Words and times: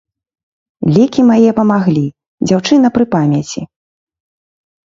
Лекі 0.95 1.21
мае 1.31 1.51
памаглі, 1.59 2.03
дзяўчына 2.47 2.87
пры 2.97 3.05
памяці. 3.15 3.61